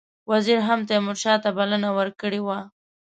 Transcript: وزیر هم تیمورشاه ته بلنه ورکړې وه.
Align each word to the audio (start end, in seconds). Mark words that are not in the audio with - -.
وزیر 0.31 0.59
هم 0.67 0.79
تیمورشاه 0.89 1.37
ته 1.43 1.49
بلنه 1.57 1.89
ورکړې 1.97 2.41
وه. 2.45 2.59